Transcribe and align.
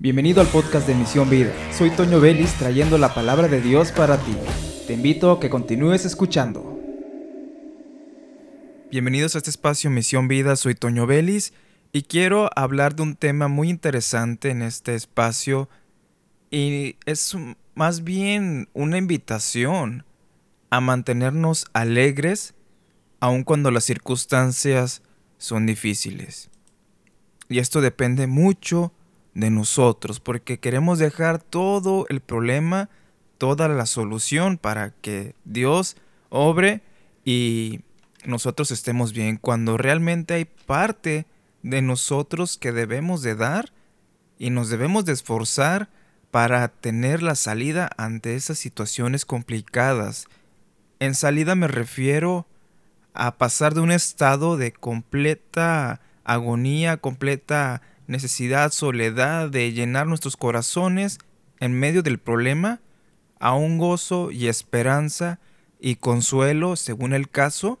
Bienvenido 0.00 0.40
al 0.40 0.46
podcast 0.46 0.86
de 0.86 0.94
Misión 0.94 1.28
Vida. 1.28 1.52
Soy 1.72 1.90
Toño 1.90 2.20
Vélez 2.20 2.54
trayendo 2.56 2.98
la 2.98 3.14
palabra 3.14 3.48
de 3.48 3.60
Dios 3.60 3.90
para 3.90 4.16
ti. 4.16 4.36
Te 4.86 4.92
invito 4.92 5.32
a 5.32 5.40
que 5.40 5.50
continúes 5.50 6.04
escuchando. 6.04 6.78
Bienvenidos 8.92 9.34
a 9.34 9.38
este 9.38 9.50
espacio 9.50 9.90
Misión 9.90 10.28
Vida, 10.28 10.54
soy 10.54 10.76
Toño 10.76 11.08
Vélez 11.08 11.52
y 11.90 12.02
quiero 12.02 12.48
hablar 12.54 12.94
de 12.94 13.02
un 13.02 13.16
tema 13.16 13.48
muy 13.48 13.70
interesante 13.70 14.50
en 14.50 14.62
este 14.62 14.94
espacio 14.94 15.68
y 16.48 16.94
es 17.04 17.36
más 17.74 18.04
bien 18.04 18.68
una 18.74 18.98
invitación 18.98 20.04
a 20.70 20.80
mantenernos 20.80 21.66
alegres 21.72 22.54
aun 23.18 23.42
cuando 23.42 23.72
las 23.72 23.82
circunstancias 23.82 25.02
son 25.38 25.66
difíciles. 25.66 26.50
Y 27.48 27.58
esto 27.58 27.80
depende 27.80 28.28
mucho 28.28 28.92
de 29.34 29.50
nosotros, 29.50 30.20
porque 30.20 30.58
queremos 30.58 30.98
dejar 30.98 31.38
todo 31.40 32.06
el 32.08 32.20
problema, 32.20 32.88
toda 33.38 33.68
la 33.68 33.86
solución 33.86 34.58
para 34.58 34.90
que 34.90 35.34
Dios 35.44 35.96
obre 36.28 36.82
y 37.24 37.80
nosotros 38.24 38.70
estemos 38.70 39.12
bien, 39.12 39.36
cuando 39.36 39.76
realmente 39.76 40.34
hay 40.34 40.44
parte 40.44 41.26
de 41.62 41.82
nosotros 41.82 42.56
que 42.56 42.72
debemos 42.72 43.22
de 43.22 43.34
dar 43.34 43.72
y 44.38 44.50
nos 44.50 44.70
debemos 44.70 45.04
de 45.04 45.12
esforzar 45.12 45.88
para 46.30 46.68
tener 46.68 47.22
la 47.22 47.34
salida 47.34 47.90
ante 47.96 48.34
esas 48.34 48.58
situaciones 48.58 49.24
complicadas. 49.24 50.26
En 51.00 51.14
salida 51.14 51.54
me 51.54 51.68
refiero 51.68 52.46
a 53.14 53.36
pasar 53.38 53.74
de 53.74 53.80
un 53.80 53.90
estado 53.90 54.56
de 54.56 54.72
completa 54.72 56.00
agonía, 56.24 56.98
completa 56.98 57.82
necesidad, 58.08 58.72
soledad 58.72 59.50
de 59.50 59.72
llenar 59.72 60.08
nuestros 60.08 60.36
corazones 60.36 61.18
en 61.60 61.78
medio 61.78 62.02
del 62.02 62.18
problema, 62.18 62.80
a 63.38 63.54
un 63.54 63.78
gozo 63.78 64.32
y 64.32 64.48
esperanza 64.48 65.38
y 65.78 65.96
consuelo, 65.96 66.74
según 66.74 67.12
el 67.12 67.28
caso, 67.28 67.78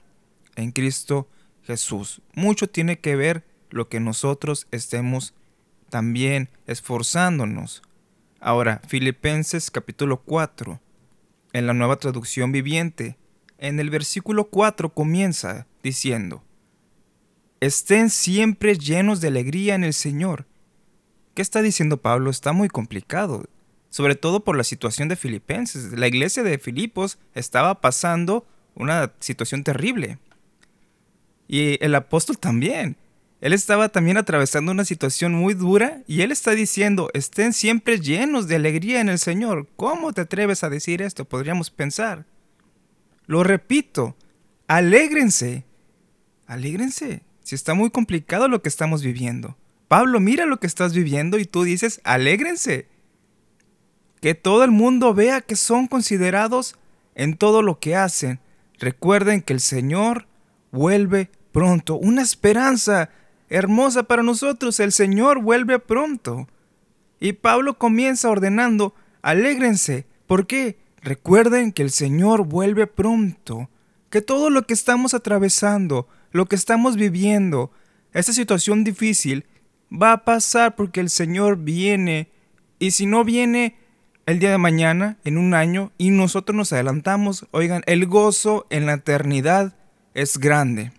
en 0.54 0.70
Cristo 0.70 1.28
Jesús. 1.64 2.22
Mucho 2.34 2.68
tiene 2.68 3.00
que 3.00 3.16
ver 3.16 3.44
lo 3.70 3.88
que 3.88 3.98
nosotros 3.98 4.68
estemos 4.70 5.34
también 5.90 6.48
esforzándonos. 6.66 7.82
Ahora, 8.40 8.80
Filipenses 8.86 9.70
capítulo 9.70 10.20
4, 10.20 10.80
en 11.52 11.66
la 11.66 11.74
nueva 11.74 11.96
traducción 11.96 12.52
viviente, 12.52 13.16
en 13.58 13.80
el 13.80 13.90
versículo 13.90 14.48
4 14.48 14.94
comienza 14.94 15.66
diciendo, 15.82 16.44
Estén 17.60 18.08
siempre 18.08 18.78
llenos 18.78 19.20
de 19.20 19.28
alegría 19.28 19.74
en 19.74 19.82
el 19.82 19.92
Señor. 19.92 20.46
¿Qué 21.34 21.42
está 21.42 21.60
diciendo 21.60 21.96
Pablo? 21.96 22.30
Está 22.30 22.52
muy 22.52 22.68
complicado, 22.68 23.46
sobre 23.90 24.14
todo 24.14 24.44
por 24.44 24.56
la 24.56 24.62
situación 24.62 25.08
de 25.08 25.16
Filipenses. 25.16 25.92
La 25.92 26.06
iglesia 26.06 26.44
de 26.44 26.58
Filipos 26.58 27.18
estaba 27.34 27.80
pasando 27.80 28.46
una 28.76 29.12
situación 29.18 29.64
terrible. 29.64 30.18
Y 31.48 31.84
el 31.84 31.96
apóstol 31.96 32.38
también. 32.40 32.96
Él 33.40 33.52
estaba 33.52 33.88
también 33.88 34.18
atravesando 34.18 34.72
una 34.72 34.84
situación 34.84 35.32
muy 35.32 35.54
dura 35.54 36.02
y 36.08 36.22
él 36.22 36.32
está 36.32 36.52
diciendo, 36.52 37.08
estén 37.12 37.52
siempre 37.52 38.00
llenos 38.00 38.48
de 38.48 38.56
alegría 38.56 39.00
en 39.00 39.08
el 39.08 39.18
Señor. 39.18 39.68
¿Cómo 39.76 40.12
te 40.12 40.22
atreves 40.22 40.64
a 40.64 40.70
decir 40.70 41.02
esto? 41.02 41.24
Podríamos 41.24 41.70
pensar. 41.70 42.24
Lo 43.26 43.44
repito, 43.44 44.16
alégrense. 44.66 45.64
Alégrense 46.46 47.27
si 47.48 47.54
está 47.54 47.72
muy 47.72 47.88
complicado 47.88 48.46
lo 48.46 48.60
que 48.60 48.68
estamos 48.68 49.02
viviendo. 49.02 49.56
Pablo, 49.88 50.20
mira 50.20 50.44
lo 50.44 50.60
que 50.60 50.66
estás 50.66 50.92
viviendo 50.92 51.38
y 51.38 51.46
tú 51.46 51.62
dices, 51.62 51.98
alégrense. 52.04 52.88
Que 54.20 54.34
todo 54.34 54.64
el 54.64 54.70
mundo 54.70 55.14
vea 55.14 55.40
que 55.40 55.56
son 55.56 55.86
considerados 55.86 56.76
en 57.14 57.38
todo 57.38 57.62
lo 57.62 57.80
que 57.80 57.96
hacen. 57.96 58.38
Recuerden 58.78 59.40
que 59.40 59.54
el 59.54 59.60
Señor 59.60 60.26
vuelve 60.72 61.30
pronto. 61.50 61.96
Una 61.96 62.20
esperanza 62.20 63.08
hermosa 63.48 64.02
para 64.02 64.22
nosotros. 64.22 64.78
El 64.78 64.92
Señor 64.92 65.40
vuelve 65.40 65.78
pronto. 65.78 66.48
Y 67.18 67.32
Pablo 67.32 67.78
comienza 67.78 68.28
ordenando, 68.28 68.94
alégrense. 69.22 70.04
¿Por 70.26 70.46
qué? 70.46 70.76
Recuerden 71.00 71.72
que 71.72 71.80
el 71.80 71.92
Señor 71.92 72.44
vuelve 72.44 72.86
pronto. 72.86 73.70
Que 74.10 74.20
todo 74.20 74.50
lo 74.50 74.66
que 74.66 74.74
estamos 74.74 75.14
atravesando, 75.14 76.08
lo 76.32 76.46
que 76.46 76.56
estamos 76.56 76.96
viviendo, 76.96 77.70
esta 78.12 78.32
situación 78.32 78.84
difícil, 78.84 79.44
va 79.90 80.12
a 80.12 80.24
pasar 80.24 80.76
porque 80.76 81.00
el 81.00 81.10
Señor 81.10 81.58
viene. 81.58 82.30
Y 82.78 82.92
si 82.92 83.06
no 83.06 83.24
viene 83.24 83.76
el 84.26 84.38
día 84.38 84.50
de 84.50 84.58
mañana, 84.58 85.16
en 85.24 85.38
un 85.38 85.54
año, 85.54 85.92
y 85.98 86.10
nosotros 86.10 86.56
nos 86.56 86.72
adelantamos, 86.72 87.46
oigan, 87.50 87.82
el 87.86 88.06
gozo 88.06 88.66
en 88.70 88.86
la 88.86 88.94
eternidad 88.94 89.74
es 90.14 90.38
grande. 90.38 90.92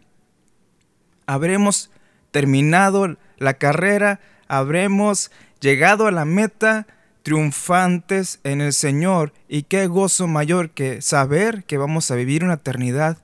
Habremos 1.28 1.91
terminado 2.31 3.17
la 3.38 3.53
carrera, 3.56 4.19
habremos 4.47 5.31
llegado 5.59 6.07
a 6.07 6.11
la 6.11 6.25
meta 6.25 6.88
triunfantes 7.23 8.40
en 8.44 8.61
el 8.61 8.73
Señor. 8.73 9.34
Y 9.47 9.63
qué 9.63 9.88
gozo 9.88 10.28
mayor 10.28 10.72
que 10.72 11.01
saber 11.01 11.63
que 11.66 11.78
vamos 11.78 12.09
a 12.09 12.16
vivir 12.16 12.44
una 12.44 12.56
eternidad 12.56 13.19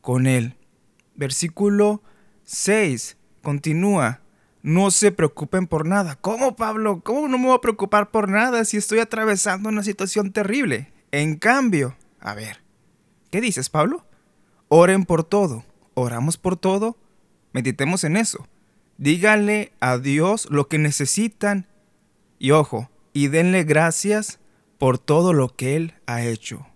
con 0.00 0.26
Él. 0.26 0.54
Versículo 1.22 2.02
6 2.42 3.16
continúa. 3.42 4.22
No 4.60 4.90
se 4.90 5.12
preocupen 5.12 5.68
por 5.68 5.86
nada. 5.86 6.16
¿Cómo, 6.16 6.56
Pablo? 6.56 7.00
¿Cómo 7.04 7.28
no 7.28 7.38
me 7.38 7.46
voy 7.46 7.54
a 7.54 7.60
preocupar 7.60 8.10
por 8.10 8.28
nada 8.28 8.64
si 8.64 8.76
estoy 8.76 8.98
atravesando 8.98 9.68
una 9.68 9.84
situación 9.84 10.32
terrible? 10.32 10.92
En 11.12 11.36
cambio, 11.36 11.96
a 12.18 12.34
ver, 12.34 12.64
¿qué 13.30 13.40
dices, 13.40 13.70
Pablo? 13.70 14.04
Oren 14.66 15.04
por 15.04 15.22
todo. 15.22 15.64
¿Oramos 15.94 16.38
por 16.38 16.56
todo? 16.56 16.96
Meditemos 17.52 18.02
en 18.02 18.16
eso. 18.16 18.48
Díganle 18.98 19.70
a 19.78 19.98
Dios 19.98 20.48
lo 20.50 20.66
que 20.66 20.78
necesitan 20.78 21.68
y 22.40 22.50
ojo, 22.50 22.90
y 23.12 23.28
denle 23.28 23.62
gracias 23.62 24.40
por 24.76 24.98
todo 24.98 25.34
lo 25.34 25.54
que 25.54 25.76
Él 25.76 25.94
ha 26.06 26.24
hecho. 26.24 26.66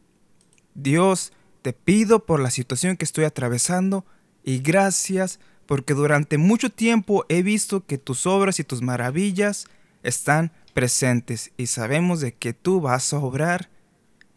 Dios, 0.76 1.32
te 1.62 1.72
pido 1.72 2.26
por 2.26 2.38
la 2.38 2.52
situación 2.52 2.96
que 2.96 3.04
estoy 3.04 3.24
atravesando, 3.24 4.06
y 4.46 4.60
gracias 4.60 5.40
porque 5.66 5.92
durante 5.92 6.38
mucho 6.38 6.70
tiempo 6.70 7.26
he 7.28 7.42
visto 7.42 7.84
que 7.84 7.98
tus 7.98 8.26
obras 8.26 8.60
y 8.60 8.64
tus 8.64 8.80
maravillas 8.80 9.66
están 10.02 10.52
presentes 10.72 11.50
y 11.56 11.66
sabemos 11.66 12.20
de 12.20 12.32
que 12.32 12.54
tú 12.54 12.80
vas 12.80 13.12
a 13.12 13.18
obrar 13.18 13.68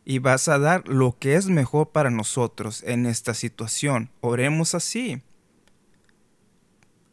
y 0.03 0.17
vas 0.17 0.47
a 0.47 0.57
dar 0.57 0.87
lo 0.87 1.15
que 1.19 1.35
es 1.35 1.45
mejor 1.45 1.91
para 1.91 2.09
nosotros 2.09 2.83
en 2.87 3.05
esta 3.05 3.35
situación. 3.35 4.09
Oremos 4.21 4.73
así. 4.73 5.21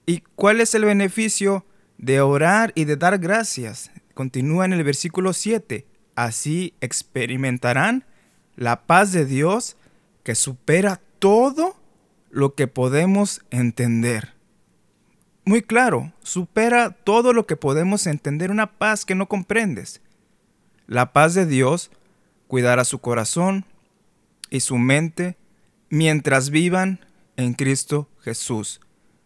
¿Y 0.06 0.22
cuál 0.34 0.62
es 0.62 0.74
el 0.74 0.86
beneficio 0.86 1.66
de 1.98 2.22
orar 2.22 2.72
y 2.74 2.84
de 2.84 2.96
dar 2.96 3.18
gracias? 3.18 3.90
Continúa 4.14 4.64
en 4.64 4.72
el 4.72 4.84
versículo 4.84 5.34
7. 5.34 5.86
Así 6.14 6.72
experimentarán 6.80 8.06
la 8.54 8.86
paz 8.86 9.12
de 9.12 9.26
Dios 9.26 9.76
que 10.22 10.34
supera 10.34 11.02
todo 11.18 11.75
lo 12.30 12.54
que 12.54 12.66
podemos 12.66 13.42
entender. 13.50 14.34
Muy 15.44 15.62
claro, 15.62 16.12
supera 16.22 16.90
todo 16.90 17.32
lo 17.32 17.46
que 17.46 17.56
podemos 17.56 18.06
entender, 18.06 18.50
una 18.50 18.78
paz 18.78 19.04
que 19.04 19.14
no 19.14 19.28
comprendes. 19.28 20.02
La 20.86 21.12
paz 21.12 21.34
de 21.34 21.46
Dios 21.46 21.90
cuidará 22.48 22.84
su 22.84 23.00
corazón 23.00 23.64
y 24.50 24.60
su 24.60 24.76
mente 24.78 25.36
mientras 25.88 26.50
vivan 26.50 27.00
en 27.36 27.54
Cristo 27.54 28.08
Jesús. 28.20 28.80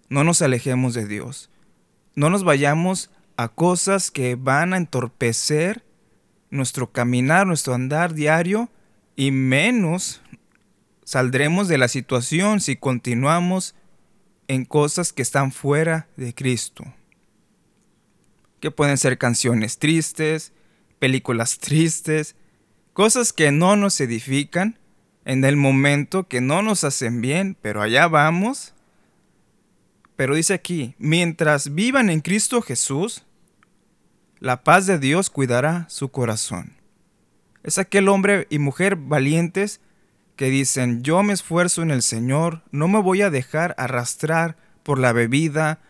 No 0.08 0.24
nos 0.24 0.42
alejemos 0.42 0.94
de 0.94 1.06
Dios. 1.06 1.50
No 2.14 2.30
nos 2.30 2.44
vayamos 2.44 3.10
a 3.36 3.48
cosas 3.48 4.10
que 4.10 4.34
van 4.34 4.74
a 4.74 4.76
entorpecer 4.76 5.84
nuestro 6.50 6.90
caminar, 6.90 7.46
nuestro 7.46 7.74
andar 7.74 8.12
diario 8.12 8.68
y 9.16 9.30
menos 9.30 10.20
Saldremos 11.04 11.68
de 11.68 11.78
la 11.78 11.88
situación 11.88 12.60
si 12.60 12.76
continuamos 12.76 13.74
en 14.48 14.64
cosas 14.64 15.12
que 15.12 15.22
están 15.22 15.52
fuera 15.52 16.08
de 16.16 16.34
Cristo. 16.34 16.84
Que 18.60 18.70
pueden 18.70 18.98
ser 18.98 19.18
canciones 19.18 19.78
tristes, 19.78 20.52
películas 20.98 21.58
tristes, 21.58 22.36
cosas 22.92 23.32
que 23.32 23.52
no 23.52 23.76
nos 23.76 24.00
edifican 24.00 24.78
en 25.24 25.44
el 25.44 25.56
momento, 25.56 26.28
que 26.28 26.40
no 26.40 26.62
nos 26.62 26.84
hacen 26.84 27.20
bien, 27.20 27.56
pero 27.60 27.82
allá 27.82 28.08
vamos. 28.08 28.74
Pero 30.16 30.34
dice 30.34 30.54
aquí, 30.54 30.94
mientras 30.98 31.74
vivan 31.74 32.10
en 32.10 32.20
Cristo 32.20 32.60
Jesús, 32.60 33.24
la 34.38 34.64
paz 34.64 34.86
de 34.86 34.98
Dios 34.98 35.30
cuidará 35.30 35.86
su 35.88 36.10
corazón. 36.10 36.74
Es 37.62 37.78
aquel 37.78 38.08
hombre 38.08 38.46
y 38.50 38.58
mujer 38.58 38.96
valientes 38.96 39.80
que 40.40 40.48
dicen, 40.48 41.02
yo 41.02 41.22
me 41.22 41.34
esfuerzo 41.34 41.82
en 41.82 41.90
el 41.90 42.00
Señor, 42.00 42.62
no 42.70 42.88
me 42.88 43.02
voy 43.02 43.20
a 43.20 43.28
dejar 43.28 43.74
arrastrar 43.76 44.56
por 44.82 44.98
la 44.98 45.12
bebida, 45.12 45.80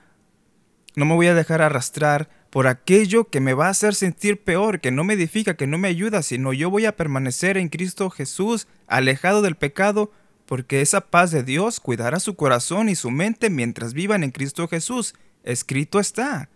no 0.96 1.04
me 1.04 1.14
voy 1.14 1.28
a 1.28 1.36
dejar 1.36 1.62
arrastrar 1.62 2.28
por 2.50 2.66
aquello 2.66 3.30
que 3.30 3.38
me 3.38 3.54
va 3.54 3.68
a 3.68 3.70
hacer 3.70 3.94
sentir 3.94 4.42
peor, 4.42 4.80
que 4.80 4.90
no 4.90 5.04
me 5.04 5.14
edifica, 5.14 5.54
que 5.54 5.68
no 5.68 5.78
me 5.78 5.86
ayuda, 5.86 6.22
sino 6.22 6.52
yo 6.52 6.68
voy 6.68 6.84
a 6.84 6.96
permanecer 6.96 7.58
en 7.58 7.68
Cristo 7.68 8.10
Jesús, 8.10 8.66
alejado 8.88 9.40
del 9.40 9.54
pecado, 9.54 10.10
porque 10.46 10.80
esa 10.80 11.00
paz 11.00 11.30
de 11.30 11.44
Dios 11.44 11.78
cuidará 11.78 12.18
su 12.18 12.34
corazón 12.34 12.88
y 12.88 12.96
su 12.96 13.12
mente 13.12 13.50
mientras 13.50 13.94
vivan 13.94 14.24
en 14.24 14.32
Cristo 14.32 14.66
Jesús. 14.66 15.14
Escrito 15.44 16.00
está. 16.00 16.48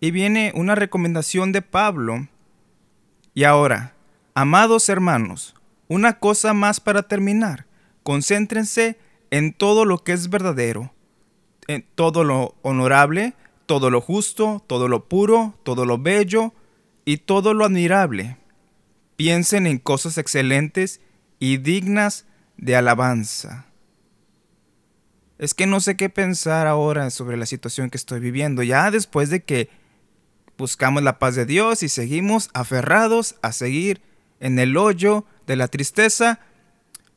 Y 0.00 0.12
viene 0.12 0.50
una 0.54 0.74
recomendación 0.76 1.52
de 1.52 1.60
Pablo. 1.60 2.26
Y 3.34 3.44
ahora, 3.44 3.92
amados 4.32 4.88
hermanos, 4.88 5.54
una 5.90 6.20
cosa 6.20 6.54
más 6.54 6.78
para 6.78 7.02
terminar. 7.02 7.66
Concéntrense 8.04 8.96
en 9.30 9.52
todo 9.52 9.84
lo 9.84 9.98
que 9.98 10.12
es 10.12 10.30
verdadero, 10.30 10.94
en 11.66 11.84
todo 11.96 12.22
lo 12.22 12.54
honorable, 12.62 13.34
todo 13.66 13.90
lo 13.90 14.00
justo, 14.00 14.64
todo 14.68 14.86
lo 14.86 15.08
puro, 15.08 15.58
todo 15.64 15.84
lo 15.86 15.98
bello 15.98 16.54
y 17.04 17.16
todo 17.18 17.54
lo 17.54 17.64
admirable. 17.64 18.36
Piensen 19.16 19.66
en 19.66 19.78
cosas 19.78 20.16
excelentes 20.16 21.00
y 21.40 21.56
dignas 21.56 22.24
de 22.56 22.76
alabanza. 22.76 23.66
Es 25.38 25.54
que 25.54 25.66
no 25.66 25.80
sé 25.80 25.96
qué 25.96 26.08
pensar 26.08 26.68
ahora 26.68 27.10
sobre 27.10 27.36
la 27.36 27.46
situación 27.46 27.90
que 27.90 27.98
estoy 27.98 28.20
viviendo, 28.20 28.62
ya 28.62 28.92
después 28.92 29.28
de 29.28 29.42
que 29.42 29.68
buscamos 30.56 31.02
la 31.02 31.18
paz 31.18 31.34
de 31.34 31.46
Dios 31.46 31.82
y 31.82 31.88
seguimos 31.88 32.48
aferrados 32.54 33.34
a 33.42 33.50
seguir 33.50 34.02
en 34.40 34.58
el 34.58 34.76
hoyo 34.76 35.24
de 35.46 35.56
la 35.56 35.68
tristeza. 35.68 36.40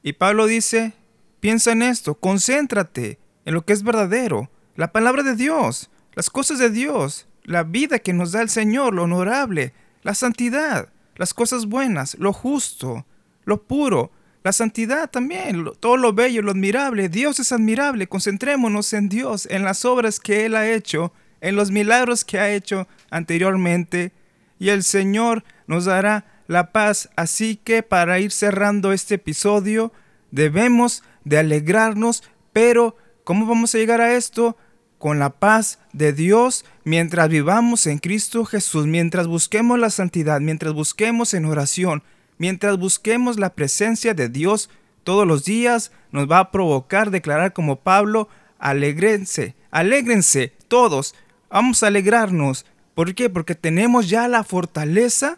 Y 0.03 0.13
Pablo 0.13 0.45
dice, 0.45 0.93
piensa 1.39 1.71
en 1.71 1.81
esto, 1.81 2.15
concéntrate 2.15 3.19
en 3.45 3.53
lo 3.53 3.65
que 3.65 3.73
es 3.73 3.83
verdadero, 3.83 4.51
la 4.75 4.91
palabra 4.91 5.23
de 5.23 5.35
Dios 5.35 5.89
las 6.15 6.29
cosas 6.29 6.59
de 6.59 6.69
Dios, 6.69 7.27
la 7.43 7.63
vida 7.63 7.99
que 7.99 8.13
nos 8.13 8.31
da 8.31 8.41
el 8.41 8.49
Señor, 8.49 8.93
lo 8.93 9.03
honorable, 9.03 9.73
la 10.03 10.13
santidad, 10.13 10.89
las 11.15 11.33
cosas 11.33 11.65
buenas, 11.65 12.15
lo 12.19 12.33
justo, 12.33 13.05
lo 13.45 13.63
puro, 13.63 14.11
la 14.43 14.51
santidad 14.51 15.09
también, 15.09 15.65
todo 15.79 15.97
lo 15.97 16.13
bello, 16.13 16.41
lo 16.41 16.51
admirable. 16.51 17.07
Dios 17.09 17.39
es 17.39 17.51
admirable. 17.53 18.07
Concentrémonos 18.07 18.91
en 18.91 19.07
Dios, 19.07 19.47
en 19.49 19.63
las 19.63 19.85
obras 19.85 20.19
que 20.19 20.45
Él 20.45 20.55
ha 20.55 20.69
hecho, 20.69 21.13
en 21.39 21.55
los 21.55 21.71
milagros 21.71 22.25
que 22.25 22.39
ha 22.39 22.51
hecho 22.51 22.87
anteriormente. 23.09 24.11
Y 24.59 24.69
el 24.69 24.83
Señor 24.83 25.45
nos 25.65 25.85
dará 25.85 26.25
la 26.47 26.71
paz. 26.71 27.09
Así 27.15 27.55
que 27.55 27.83
para 27.83 28.19
ir 28.19 28.31
cerrando 28.31 28.91
este 28.91 29.15
episodio, 29.15 29.91
debemos 30.31 31.03
de 31.23 31.39
alegrarnos. 31.39 32.23
Pero, 32.51 32.95
¿cómo 33.23 33.45
vamos 33.45 33.73
a 33.73 33.77
llegar 33.77 34.01
a 34.01 34.13
esto? 34.13 34.57
con 35.03 35.19
la 35.19 35.31
paz 35.31 35.79
de 35.91 36.13
Dios 36.13 36.63
mientras 36.85 37.27
vivamos 37.27 37.87
en 37.87 37.97
Cristo 37.97 38.45
Jesús, 38.45 38.87
mientras 38.87 39.27
busquemos 39.27 39.77
la 39.77 39.89
santidad, 39.89 40.39
mientras 40.39 40.73
busquemos 40.73 41.33
en 41.33 41.43
oración, 41.43 42.03
mientras 42.37 42.77
busquemos 42.77 43.37
la 43.37 43.49
presencia 43.49 44.13
de 44.13 44.29
Dios 44.29 44.69
todos 45.03 45.27
los 45.27 45.43
días, 45.43 45.91
nos 46.13 46.31
va 46.31 46.39
a 46.39 46.51
provocar 46.51 47.11
declarar 47.11 47.51
como 47.51 47.81
Pablo, 47.81 48.29
alegrense, 48.59 49.55
alégrense 49.71 50.53
todos, 50.69 51.15
vamos 51.49 51.83
a 51.83 51.87
alegrarnos. 51.87 52.65
¿Por 52.95 53.13
qué? 53.13 53.29
Porque 53.29 53.55
tenemos 53.55 54.07
ya 54.07 54.29
la 54.29 54.45
fortaleza 54.45 55.37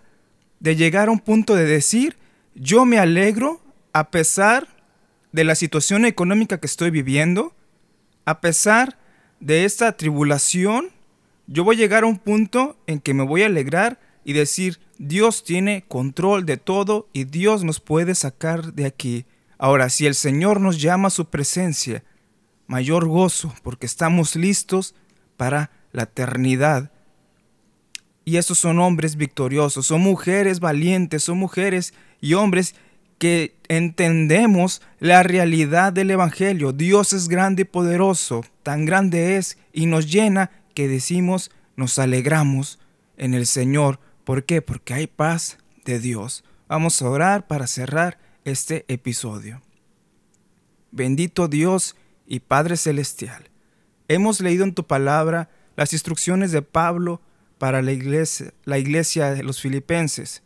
de 0.59 0.75
llegar 0.75 1.07
a 1.07 1.11
un 1.11 1.19
punto 1.19 1.55
de 1.55 1.65
decir, 1.65 2.17
yo 2.55 2.85
me 2.85 2.99
alegro 2.99 3.61
a 3.93 4.11
pesar 4.11 4.67
de 5.31 5.43
la 5.43 5.55
situación 5.55 6.05
económica 6.05 6.59
que 6.59 6.67
estoy 6.67 6.89
viviendo, 6.89 7.53
a 8.25 8.41
pesar 8.41 8.97
de 9.39 9.65
esta 9.65 9.95
tribulación, 9.97 10.89
yo 11.47 11.63
voy 11.63 11.75
a 11.75 11.79
llegar 11.79 12.03
a 12.03 12.07
un 12.07 12.17
punto 12.17 12.77
en 12.87 12.99
que 12.99 13.13
me 13.13 13.23
voy 13.23 13.43
a 13.43 13.47
alegrar 13.47 13.99
y 14.23 14.33
decir, 14.33 14.79
Dios 14.97 15.43
tiene 15.43 15.83
control 15.87 16.45
de 16.45 16.57
todo 16.57 17.09
y 17.13 17.25
Dios 17.25 17.63
nos 17.63 17.79
puede 17.79 18.15
sacar 18.15 18.73
de 18.73 18.85
aquí. 18.85 19.25
Ahora, 19.57 19.89
si 19.89 20.05
el 20.05 20.15
Señor 20.15 20.59
nos 20.59 20.81
llama 20.81 21.09
a 21.09 21.11
su 21.11 21.25
presencia, 21.29 22.03
mayor 22.67 23.07
gozo, 23.07 23.53
porque 23.63 23.85
estamos 23.85 24.35
listos 24.35 24.95
para 25.37 25.71
la 25.91 26.03
eternidad. 26.03 26.91
Y 28.25 28.37
esos 28.37 28.57
son 28.57 28.79
hombres 28.79 29.15
victoriosos, 29.15 29.85
son 29.85 30.01
mujeres 30.01 30.59
valientes, 30.59 31.23
son 31.23 31.37
mujeres 31.37 31.93
y 32.19 32.33
hombres 32.33 32.75
que 33.19 33.55
entendemos 33.67 34.81
la 34.99 35.23
realidad 35.23 35.93
del 35.93 36.11
Evangelio. 36.11 36.73
Dios 36.73 37.13
es 37.13 37.29
grande 37.29 37.61
y 37.61 37.65
poderoso, 37.65 38.43
tan 38.63 38.85
grande 38.85 39.37
es 39.37 39.57
y 39.71 39.85
nos 39.85 40.11
llena 40.11 40.49
que 40.73 40.87
decimos, 40.87 41.51
nos 41.75 41.99
alegramos 41.99 42.79
en 43.15 43.35
el 43.35 43.45
Señor. 43.45 43.99
¿Por 44.23 44.43
qué? 44.43 44.61
Porque 44.61 44.95
hay 44.95 45.07
paz 45.07 45.59
de 45.85 45.99
Dios. 45.99 46.43
Vamos 46.67 47.01
a 47.01 47.09
orar 47.09 47.47
para 47.47 47.67
cerrar 47.67 48.17
este 48.43 48.85
episodio. 48.87 49.61
Bendito 50.91 51.47
Dios 51.47 51.95
y 52.25 52.39
Padre 52.39 52.75
Celestial, 52.77 53.49
hemos 54.07 54.41
leído 54.41 54.63
en 54.63 54.73
tu 54.73 54.85
palabra 54.85 55.49
las 55.75 55.93
instrucciones 55.93 56.51
de 56.51 56.61
Pablo 56.61 57.21
para 57.57 57.81
la 57.81 57.91
iglesia, 57.91 58.53
la 58.65 58.77
iglesia 58.77 59.31
de 59.31 59.43
los 59.43 59.61
filipenses 59.61 60.43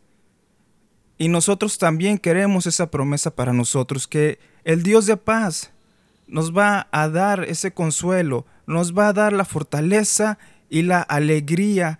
y 1.20 1.28
nosotros 1.28 1.76
también 1.76 2.16
queremos 2.16 2.66
esa 2.66 2.90
promesa 2.90 3.36
para 3.36 3.52
nosotros, 3.52 4.08
que 4.08 4.38
el 4.64 4.82
Dios 4.82 5.04
de 5.04 5.18
paz 5.18 5.70
nos 6.26 6.56
va 6.56 6.88
a 6.92 7.10
dar 7.10 7.44
ese 7.44 7.72
consuelo, 7.72 8.46
nos 8.66 8.96
va 8.96 9.08
a 9.08 9.12
dar 9.12 9.34
la 9.34 9.44
fortaleza 9.44 10.38
y 10.70 10.80
la 10.80 11.02
alegría 11.02 11.98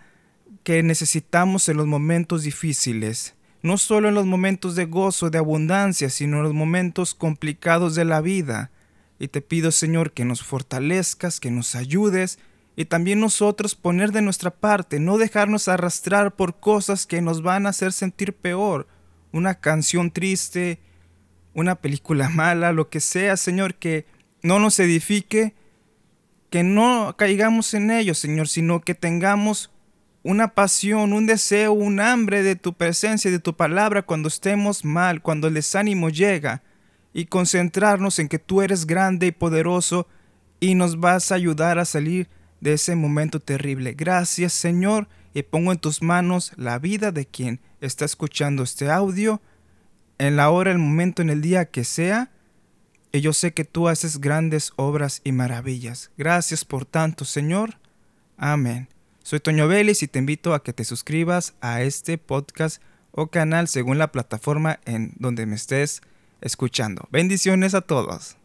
que 0.65 0.83
necesitamos 0.83 1.69
en 1.69 1.77
los 1.77 1.87
momentos 1.87 2.45
difíciles. 2.45 3.35
No 3.61 3.77
solo 3.77 4.09
en 4.09 4.15
los 4.15 4.25
momentos 4.25 4.75
de 4.75 4.87
gozo, 4.87 5.29
de 5.29 5.37
abundancia, 5.37 6.09
sino 6.09 6.39
en 6.39 6.45
los 6.45 6.55
momentos 6.55 7.13
complicados 7.13 7.95
de 7.95 8.07
la 8.07 8.23
vida. 8.23 8.71
Y 9.19 9.29
te 9.29 9.43
pido, 9.43 9.71
Señor, 9.71 10.13
que 10.13 10.25
nos 10.25 10.43
fortalezcas, 10.43 11.41
que 11.41 11.51
nos 11.51 11.75
ayudes 11.75 12.39
y 12.77 12.85
también 12.87 13.21
nosotros 13.21 13.75
poner 13.75 14.13
de 14.13 14.23
nuestra 14.23 14.51
parte, 14.51 15.01
no 15.01 15.19
dejarnos 15.19 15.69
arrastrar 15.69 16.37
por 16.37 16.61
cosas 16.61 17.07
que 17.07 17.21
nos 17.21 17.43
van 17.43 17.67
a 17.67 17.71
hacer 17.71 17.93
sentir 17.93 18.33
peor, 18.33 18.87
una 19.33 19.55
canción 19.55 20.11
triste, 20.11 20.81
una 21.55 21.77
película 21.77 22.29
mala, 22.31 22.73
lo 22.73 22.89
que 22.89 23.01
sea, 23.01 23.37
Señor, 23.37 23.75
que 23.75 24.07
no 24.43 24.59
nos 24.59 24.79
edifique, 24.79 25.55
que 26.49 26.63
no 26.63 27.15
caigamos 27.17 27.75
en 27.75 27.91
ello, 27.91 28.15
Señor, 28.15 28.49
sino 28.49 28.81
que 28.81 28.95
tengamos 28.95 29.71
una 30.23 30.49
pasión, 30.55 31.13
un 31.13 31.27
deseo, 31.27 31.73
un 31.73 32.01
hambre 32.01 32.43
de 32.43 32.57
tu 32.57 32.75
presencia, 32.75 33.31
de 33.31 33.39
tu 33.39 33.57
palabra 33.57 34.03
cuando 34.03 34.29
estemos 34.29 34.85
mal, 34.85 35.23
cuando 35.23 35.49
el 35.49 35.55
desánimo 35.55 36.11
llega, 36.11 36.63
y 37.13 37.27
concentrarnos 37.27 38.19
en 38.19 38.29
que 38.29 38.39
tú 38.39 38.63
eres 38.63 38.87
grande 38.87 39.29
y 39.29 39.33
poderoso 39.33 40.07
y 40.61 40.75
nos 40.75 41.01
vas 41.01 41.33
a 41.33 41.35
ayudar 41.35 41.79
a 41.79 41.85
salir 41.85 42.29
de 42.61 42.75
ese 42.75 42.95
momento 42.97 43.41
terrible. 43.41 43.95
Gracias, 43.95 44.53
Señor, 44.53 45.09
y 45.35 45.43
pongo 45.43 45.73
en 45.73 45.79
tus 45.79 46.03
manos 46.03 46.53
la 46.57 46.79
vida 46.79 47.13
de 47.13 47.27
quien 47.27 47.61
está 47.81 48.05
escuchando 48.05 48.63
este 48.63 48.91
audio, 48.91 49.41
en 50.19 50.37
la 50.37 50.51
hora, 50.51 50.71
el 50.71 50.79
momento, 50.79 51.23
en 51.23 51.31
el 51.31 51.41
día 51.41 51.67
que 51.67 51.85
sea, 51.85 52.31
y 53.13 53.21
yo 53.21 53.33
sé 53.33 53.53
que 53.53 53.65
tú 53.65 53.89
haces 53.89 54.21
grandes 54.21 54.73
obras 54.77 55.21
y 55.25 55.33
maravillas. 55.33 56.11
Gracias 56.17 56.65
por 56.65 56.85
tanto, 56.85 57.25
Señor. 57.25 57.79
Amén. 58.37 58.89
Soy 59.23 59.41
Toño 59.41 59.69
Vélez 59.69 60.03
y 60.03 60.09
te 60.09 60.19
invito 60.19 60.55
a 60.55 60.63
que 60.63 60.73
te 60.73 60.85
suscribas 60.85 61.55
a 61.61 61.83
este 61.83 62.19
podcast 62.19 62.83
o 63.13 63.29
canal 63.29 63.69
según 63.69 63.99
la 63.99 64.13
plataforma 64.13 64.81
en 64.85 65.13
donde 65.19 65.47
me 65.47 65.57
estés 65.57 66.03
escuchando. 66.41 67.09
Bendiciones 67.11 67.75
a 67.75 67.81
todos. 67.81 68.40